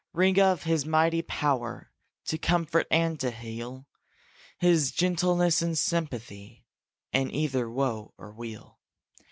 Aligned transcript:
Ring 0.13 0.39
of 0.39 0.63
his 0.63 0.83
mighty 0.83 1.21
power 1.21 1.91
To 2.25 2.39
comfort 2.39 2.87
and 2.89 3.19
to 3.19 3.29
heal, 3.29 3.85
His 4.57 4.89
gentleness 4.91 5.61
and 5.61 5.77
sympathy 5.77 6.65
In 7.13 7.29
either 7.29 7.69
woe 7.69 8.11
or 8.17 8.31
weal. 8.33 8.79